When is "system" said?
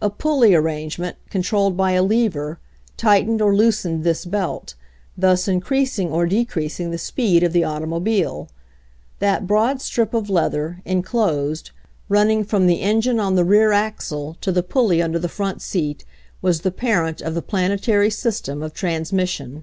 18.10-18.62